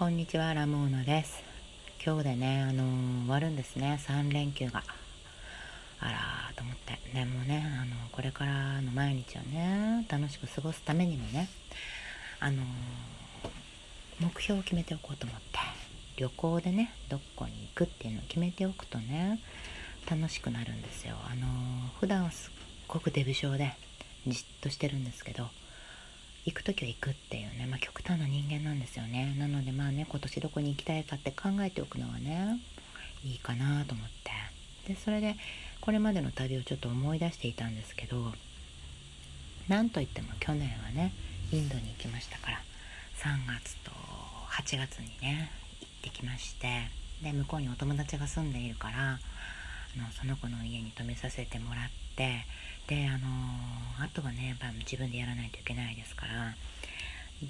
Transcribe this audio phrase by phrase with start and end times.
[0.00, 1.42] こんにちはラモーナです。
[2.02, 4.00] 今日でねあのー、終わるんですね。
[4.02, 4.82] 3連休が。
[6.00, 6.98] あらーと思って。
[7.12, 11.50] でもねあのこれからの毎日をね楽しく過ごすためにもね
[12.40, 12.66] あのー、
[14.20, 15.58] 目標を決めておこうと思って
[16.16, 19.38] 旅行でねどこに行くっていうのを決めておくとね
[20.10, 21.16] 楽しくなるんですよ。
[21.30, 21.48] あのー、
[22.00, 22.52] 普段はすっ
[22.88, 23.74] ごくデブ症で
[24.26, 25.50] じっとしてるんですけど
[26.46, 29.34] 行く時は行くっていうね、まあ、極端な人間なんですよね。
[29.38, 32.60] なのでまあね今年どこに行きたいかって考えておくのはね
[33.24, 34.30] いいかなと思って。
[34.86, 35.36] でそれで
[35.80, 38.32] これまでの旅をちょっと思い出していたんですけど
[39.68, 41.12] なんといっても去年はね
[41.52, 42.60] インドに行きましたから
[43.18, 43.90] 3月と
[44.50, 46.66] 8月にね行ってきまして
[47.22, 49.18] で向こうにお友達が住んでいるからあ
[49.98, 51.84] のその子の家に泊めさせてもらっ
[52.16, 52.46] て
[52.90, 56.54] であのあとはねやっぱ自分でやらないといけないですから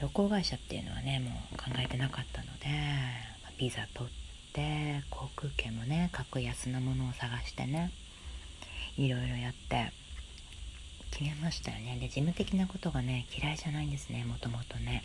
[0.00, 2.66] 旅行会社っていうのはねもう考えてなかったので
[3.58, 7.92] ビザ取って航空券もね格安なものを探してね
[8.96, 9.92] いろいろやって
[11.10, 11.96] 決めましたよね。
[12.00, 15.02] で事務的なことがね嫌いじゃないんですねもともとね。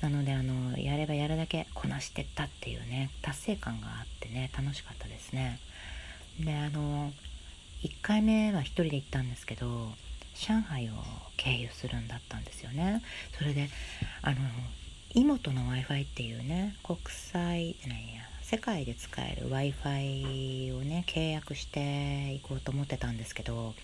[0.00, 5.58] なのであのやればやるだけこなしてったっていうね達成感があってね楽しかったですね。
[6.40, 7.12] であの
[7.82, 9.92] 1回目は1人で行ったんですけど
[10.34, 10.92] 上海を
[11.36, 13.02] 経由するんだったんですよね。
[13.36, 13.68] それで
[14.22, 14.36] あの
[15.14, 23.74] 妹の w i f i っていうね国際じゃないや世界で使える w i f i をね契約していこうと思ってたんですけど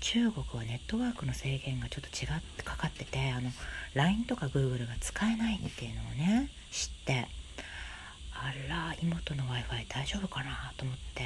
[0.00, 3.50] 中国はネットワークの制限がちょっと違ってかかっててあの
[3.94, 7.28] LINE とか Google が使えないっていうのをね知って
[8.32, 11.22] あら妹の w i f i 大丈夫かなと思って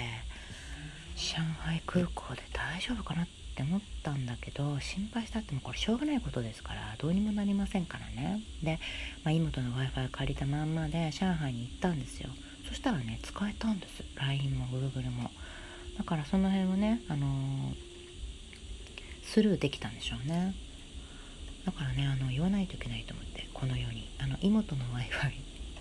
[1.18, 8.40] 上海空港で大丈夫かなって思ったんだけど心配したってもこれしょうがないことですからどうにもなりませんからね。
[8.62, 8.78] で、
[9.24, 12.30] まあ、妹の w i f i 借りたまんまで上海に行ったんですよ。
[12.68, 14.04] そしたらね使えたんです。
[14.14, 15.30] LINE も Google も。
[15.98, 17.74] だからその辺をねあのー、
[19.24, 20.54] スルーできたんでしょうね。
[21.66, 25.34] だからねあの言わないといけないと思ってこのようにあの妹の w i f i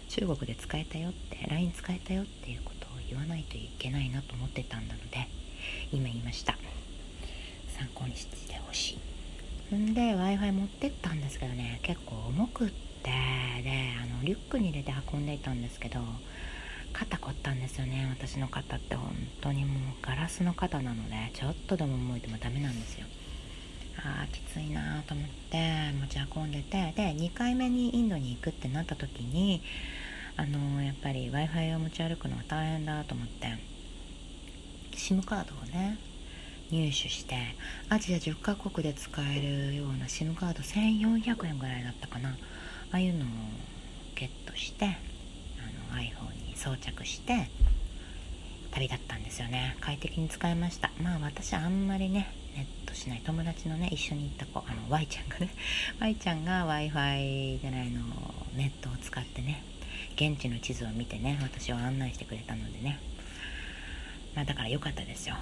[0.09, 2.76] 中国で使えたよって LINE 使えたよっていうこと
[3.09, 5.27] 言わないといけないなと思ってたんだので
[5.91, 6.57] 今言いました。
[7.77, 8.97] 参考にしてほし
[9.71, 9.75] い。
[9.75, 12.73] んで w i f i 持ってったんですけどね結構重くって
[13.03, 13.11] で
[14.01, 15.99] あのリュックに入れて運んでいたんですけど
[16.93, 18.95] 肩凝ったんですよね私の肩って。
[18.95, 23.05] 本当にもうガラスの肩なのでちょっとでも重いてもダメなんですよ。
[23.99, 29.61] あーきついなと思って持ち運んでてで2回目にインドに行くってなった時に
[30.37, 33.77] あのやっぱり w i f i を持ち歩くのは大変だと思って。
[34.97, 35.97] SIM カードをね
[36.71, 37.35] 入手して
[37.87, 42.29] アジア10カ国で使えるような SIM カード1400円ぐらいだったかな。
[42.29, 42.33] あ
[42.91, 43.27] あいうのを
[44.15, 47.49] ゲットしてあの iPhone に装着して
[48.71, 49.77] 旅だったんですよね。
[49.81, 50.91] 快適に使いました。
[51.01, 53.21] まあ私あんまりねネットしない。
[53.25, 55.49] 友達のね一緒に行った子あの Y ちゃんがね
[55.99, 58.01] Y ちゃんが w i f i じゃないの
[58.55, 59.63] ネットを使ってね
[60.15, 62.99] 現地の地図を見てね私を案内してくれたのでね。
[64.35, 65.35] まあだから良かったですよ。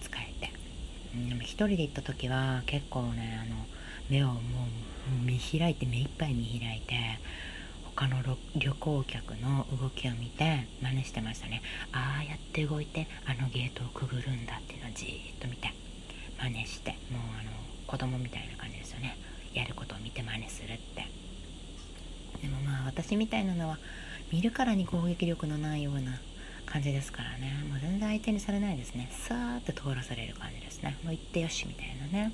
[0.00, 0.52] 使えて、
[1.14, 3.56] うん、でも一人で行った時は結構ねあの
[4.08, 6.94] 目をもう見開いて目いっぱい見開いて
[7.94, 8.16] 他の
[8.56, 11.62] 旅行客の動きを見て真似してましたね。
[11.92, 15.72] ああやって動いてあのゲートをくぐるんだっていうのをじーっと見て
[16.38, 17.50] 真似してもうあの
[17.86, 19.16] 子供みたいな感じですよね
[19.54, 21.06] やることを見て真似するって
[22.42, 23.78] でもまあ私みたいなのは
[24.32, 26.20] 見るからに攻撃力のないような
[26.66, 27.64] 感じですからね。
[27.68, 29.08] もう全然相手にされないですね。
[29.10, 30.96] さーって通らされる感じですね。
[31.02, 32.32] もう行ってよしみたいなね。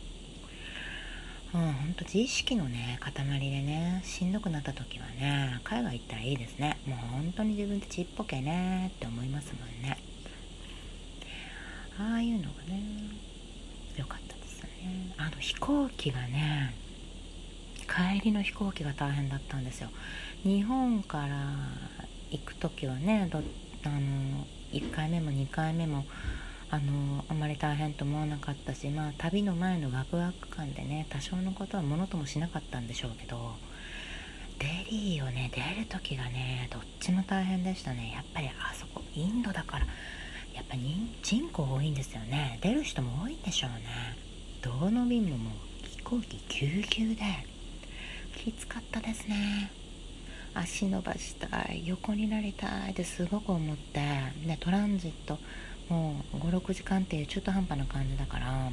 [1.55, 6.79] うんほんと自意識のね塊でねしんどくなった時はね海外行ったらいいですね。
[6.87, 9.97] もう本当に自分でちっぽけねって思いますもんね。
[11.99, 12.83] ああいうのがね
[13.97, 15.15] 良かったですね。
[15.17, 16.75] あの飛行機がね
[17.89, 19.89] 帰りの飛行機が大変だったんですよ。
[20.45, 21.55] 日本から
[22.31, 23.39] 行く時はねど
[23.85, 26.05] あの1回目も2回目も
[26.71, 33.55] あのあまり大変と思わなかったしまあ旅の前のワクワク感でね多少のことはものともしなかったんでしょうけど
[34.59, 38.13] デリーをね出る時がねどっちも大変でしたね。
[38.15, 39.87] やっぱりあそこインドだから
[40.55, 42.59] やっぱり人口多いんですよね。
[42.61, 43.87] 出る人も多いんでしょうね。
[44.61, 47.23] どの便ももう飛行機ぎゅうぎゅうで。
[48.51, 49.71] きつかったですね。
[50.55, 54.01] 足伸ばしたい横になりたいってすごく思って
[54.47, 55.39] でトランジット
[55.89, 58.71] もう56時間っていう中途半端な感じだから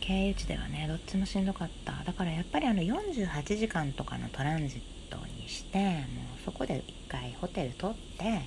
[0.00, 2.04] 経由地ではねどっちもしんどかった。
[2.04, 4.80] だからやっぱりあの48時間とかのトランジッ
[5.10, 5.96] トにしてもう
[6.44, 8.42] そこで一回ホテル取って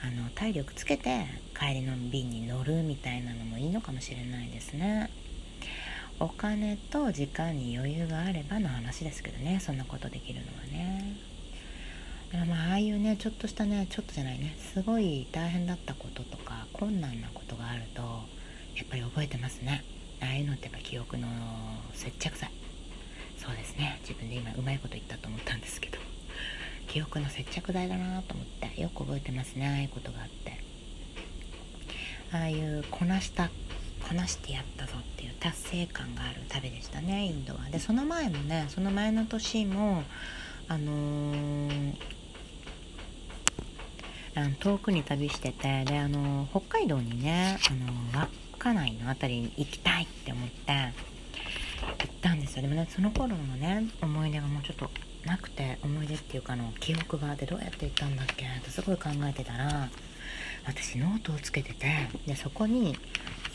[0.00, 1.26] あの体力つけて
[1.58, 5.10] 帰りの便に乗るみたいなのもいいのかもしれないですね。
[6.20, 9.60] お金と時間に余裕があればの話ですけどね。
[9.60, 11.16] そんなことできるのはね。
[12.46, 14.56] まあああいうねちょっとしたねちょっとじゃないね。
[14.58, 19.84] すごい大変だったこととか困難なことがあるとやっぱり覚えてますね。
[20.20, 21.28] ああいうのってやっぱ記憶の
[21.94, 22.50] 接着剤。
[23.36, 23.98] そうですね。
[24.02, 25.98] 自分で今うまいこと言ったと思ったんですけど。
[26.88, 29.68] 記憶の接着剤だなと思ってよく覚えてますね。
[29.68, 30.58] ああいうことがあって
[32.32, 33.50] ああいうこなした
[34.08, 37.60] こなしてやったぞっていう達成感がある旅でしたねインドは。
[37.70, 40.02] でその前もねその前の年も
[40.66, 41.94] あのー、
[44.60, 50.92] 遠くに旅しててであの、北海道にねあの稚内の辺りに行きたいって思って行っ
[52.22, 52.62] たんですよ。
[52.62, 54.90] でもねその頃のね思い出がもうちょっと
[55.26, 59.90] なくて思い出っていうかの記憶があってどうやって行ったんだっけってすごい考えてたら
[60.66, 62.96] 私ノートをつけててでそこに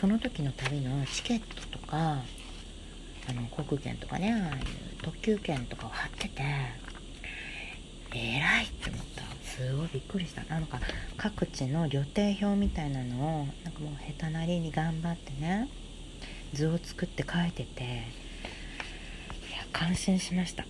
[0.03, 4.63] その時の旅のチケットとかあの航空券とかねああいう
[5.01, 6.43] 特急券とかを貼ってて
[8.13, 9.23] 偉いって思った。
[9.49, 10.43] すごいびっくりした。
[10.53, 10.81] なんか
[11.15, 15.69] 各地の旅程表みたいなのをなんかもう下手なりに頑張ってね
[16.51, 18.03] 図を作って書いてて
[19.71, 20.63] 感心しました。
[20.63, 20.65] あ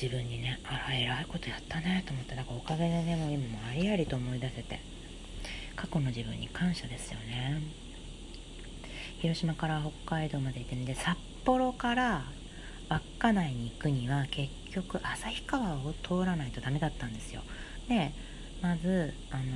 [0.00, 4.78] 自分にねあら偉いことやったねと思ってだかおかげでねもう今もありありと思い出せて
[5.74, 7.83] 過去の自分に感謝ですよね。
[9.20, 12.24] 広島から北海道まで行ってんで札幌から
[12.88, 17.42] 稚内に行くには結局旭川を通らないとダメだったんですよ。
[17.88, 18.12] で
[18.62, 19.46] まず、あのー、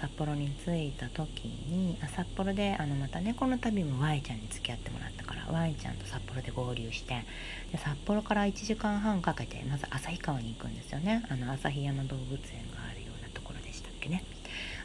[0.00, 7.26] 札幌に着いた時にあ札幌であのまたねこの旅も Y ちゃんに付き合ってもらったから Y ちゃんと札幌で合流して
[7.72, 11.24] で札幌から1時間半かけてまず旭川に行くんですよね。
[11.28, 12.38] あの旭山動物園
[12.70, 14.24] があるようなところでしたっけね。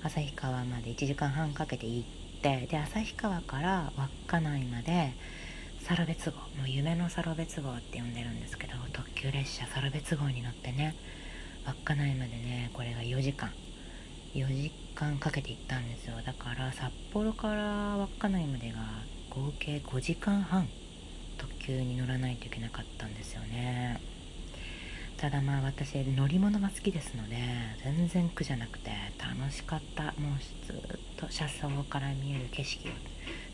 [0.04, 5.13] 旭川まで1時間半かけて行ってってで旭川から稚内まで
[5.81, 10.95] サロベツ号もう夢のサロベツ号って呼んでるんですけど特急列車サロベツ号に乗ってね
[11.65, 13.51] 稚内までねこれが4時間。
[14.36, 16.13] 4時間かけて行ったんですよ。
[16.24, 18.77] だから札幌から稚内までが
[19.31, 20.68] 合計5時間半
[21.39, 24.00] 特急に乗らないといけなかったんですよね。
[25.19, 27.36] ただまあ私乗り物が好きですので
[27.83, 28.89] 全然苦じゃなくて
[29.19, 30.04] 楽しかった。
[30.04, 30.75] もうずっ
[31.18, 32.92] と車窓から見える景色を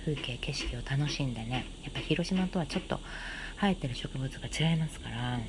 [0.01, 1.65] 風景景色を楽しんでね。
[1.83, 2.99] やっぱ広島とはちょっと
[3.59, 5.39] 生えてる植物が違いますから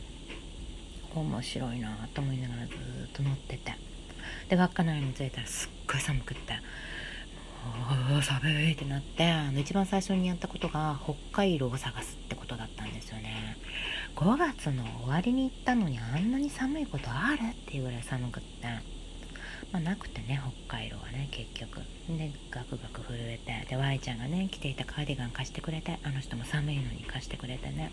[1.15, 2.77] 面白いなと思いながらずっ
[3.13, 3.75] と乗ってて。
[4.49, 6.55] で稚内に着いたらすっごい寒くって。
[8.23, 13.57] 寒いってなってあの一番最初にやったことが北海道を探すってことだったんですよね。
[14.15, 18.67] 5月の終わりに行ったのにあんなに寒いことあるっていうぐらい寒くって。
[19.73, 21.81] まあ、なくてね北海道はね結局。
[22.09, 23.67] でガクガク震えて。
[23.69, 27.93] で Y ちゃんがね着ていたカーディガン貸してくれてあの人も寒いのに貸してくれてね。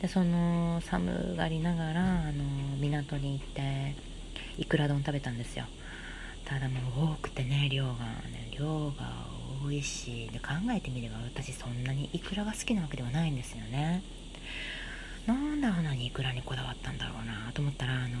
[0.00, 2.44] でその寒がりながらあの
[2.78, 3.94] 港に行って
[4.56, 5.66] いくら丼食べたんですよ。
[6.46, 6.80] ただも
[7.10, 8.39] う多くてね量がね。
[8.60, 9.26] 量が
[9.64, 14.02] 多いしで考えてみれば私そんなにいくらが好きなわけではないんですよね。
[15.26, 18.16] なんであんなにいくらにこだわったんだろうなと思ったらあの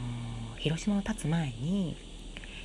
[0.58, 1.96] 広島を立つ前に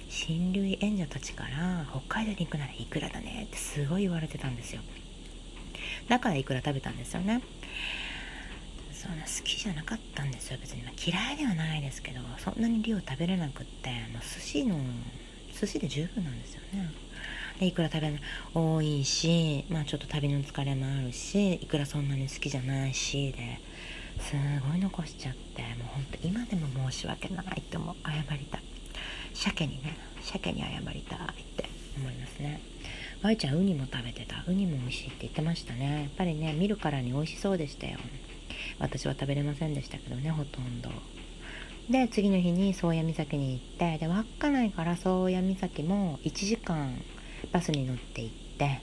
[0.10, 4.82] 親類縁者たちから北海道に行くならいくらだねってすごい言われてたんですよ。
[6.08, 7.42] だからいくら食べたんですよね。
[8.94, 14.80] そんな好きじゃなかったんですよ別に、まあ、嫌いではないですけどそんなに量食べれなくってもう寿司の
[15.54, 16.90] 寿司で十分なんですよね。
[17.62, 18.20] いくら食べる
[18.54, 23.60] 多いしまあちょっと旅の疲れもあるしいくらそんなに好きじゃないしで
[24.20, 24.34] す
[24.70, 28.62] ごい残しちゃってもうほんと今でも申し訳ないって思う謝りたい。
[29.34, 31.66] 鮭にね鮭に謝りたいって
[31.98, 32.62] 思いますね。
[33.22, 34.44] ワイちゃんウニも食べてた。
[34.48, 36.04] ウニも美味しいって言ってましたね。
[36.04, 38.00] やっぱりね見るからに美味しそうでしたよ。
[38.80, 40.90] 私は食べれませんでしたけどねほとんど。
[41.90, 46.96] で次の日に宗谷岬に行ってで稚内から宗谷岬も1時間
[47.52, 48.82] バスに乗って行って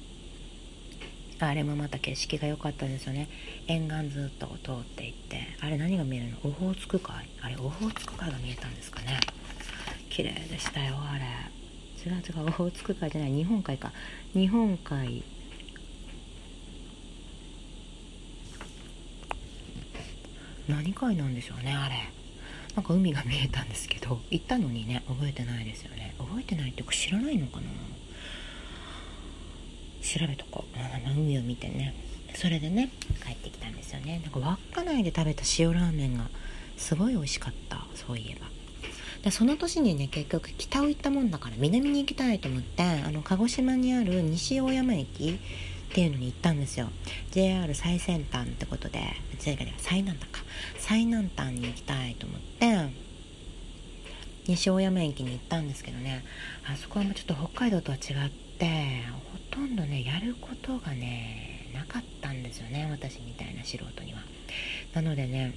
[1.40, 3.28] あれもまた景色が良かったですよね。
[3.66, 6.37] 沿岸ずっと通っていってあれ何が見えるの？
[6.45, 7.14] オホーツク海。
[7.40, 9.19] あれオホーツク海が見えたんですかね。
[10.09, 11.25] 綺麗でしたよあれ。
[12.04, 13.33] 違う違うオホーツク海じゃない。
[13.33, 13.92] 日本海か。
[14.35, 15.25] 日本海。
[20.69, 21.95] 何回なんでしょうねあれ。
[22.76, 26.14] なんか海が見えたんですけど行ったのにね覚えてないですよね。
[26.19, 27.66] 覚えてないっていうか知らないのかな？
[30.19, 31.95] 調べとこう、あの海を見てね。
[32.35, 32.90] それでね
[33.25, 34.21] 帰ってきたんですよね。
[34.23, 36.28] なんか稚内で食べた塩ラーメンが
[36.76, 37.87] すごい美味しかった。
[37.95, 38.47] そういえば。
[39.23, 45.38] でその年にね結局北を行ったもんだから南に行きたいと思ってあの鹿児島にある西大山駅
[45.90, 46.88] っていうのに行ったんですよ。
[47.31, 48.99] JR 最先端ってことで
[49.47, 50.40] 違う最南端か。
[50.78, 53.12] 最南端に行きたいと思って
[54.49, 56.25] 西大山駅に行ったんですけどね。
[56.66, 58.51] あそこはもうちょっと北海道とは違って
[59.33, 64.21] ほとんどねやることがねなかったんですよね私みたいな素人には。
[64.95, 65.54] なのでね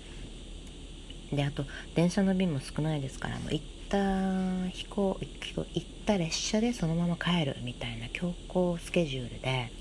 [1.32, 9.72] であと電車の便も少ないですからもう行った飛行行った列車でそのまま帰るみたいな強行スケジュールで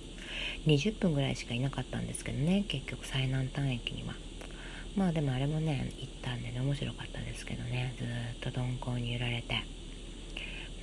[0.67, 4.15] 20分ぐらいしかいなかったんですけどね結局最南端駅には。
[4.97, 8.05] まあでもあれもね行ったんでね面白かったですけどねず
[8.49, 9.65] っと鈍行に揺られて、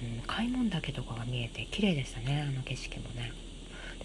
[0.01, 3.31] うん、開門岳とかが見えて綺麗でしたねあの景色もね。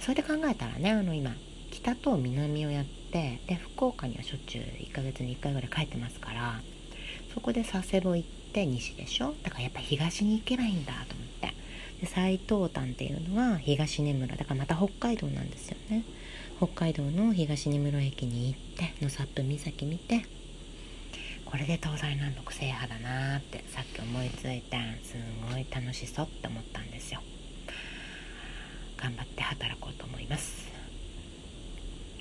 [0.00, 1.35] それで考えたらねあの今
[1.71, 6.61] 北と南をやってで福岡にはしょっちゅう1ヶ月に1回ぐらい帰ってますから
[7.33, 9.35] そこで佐世保行って西でしょ？
[9.43, 11.55] だからやっぱ東に行けばいいんだと思って。
[12.00, 14.37] で最東端っていうのは東根室。
[14.37, 16.03] だからまた北海道なんですよね。
[16.59, 20.26] 北海道の東根室駅に行って野サップ岬見て
[21.56, 25.14] これで東西南北制覇だなーってさっき思いついてす
[25.50, 27.22] ごい楽しそうって思ったんですよ。
[28.98, 30.68] 頑張って働こうと思います。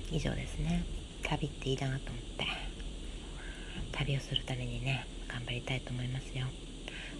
[0.09, 0.85] 以上ですね。
[1.21, 1.99] 旅っていいなと思っ
[2.37, 2.45] て。
[3.91, 6.45] 旅をするためにね頑張りたいと思いますよ。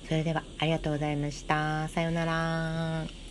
[0.07, 1.89] それではありがとうございました。
[1.89, 3.24] さようなら。